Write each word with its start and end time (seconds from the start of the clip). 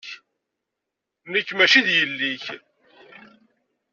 Nekk 1.31 1.49
maci 1.53 1.81
d 1.85 1.87
yelli-k. 1.97 2.45